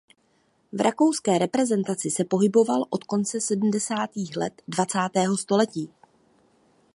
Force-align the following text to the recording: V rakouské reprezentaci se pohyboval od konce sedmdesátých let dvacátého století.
V 0.71 0.81
rakouské 0.81 1.37
reprezentaci 1.37 2.11
se 2.11 2.25
pohyboval 2.25 2.85
od 2.89 3.03
konce 3.03 3.41
sedmdesátých 3.41 4.37
let 4.37 4.61
dvacátého 4.67 5.37
století. 5.37 5.89